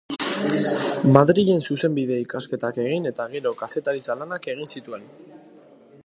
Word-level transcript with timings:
Madrilen 1.17 1.59
zuzenbide 1.73 2.17
ikasketak 2.21 2.79
egin 2.85 3.05
eta 3.11 3.27
gero 3.35 3.53
kazetaritza-lanak 3.61 4.49
egin 4.55 4.73
zituen. 4.79 5.07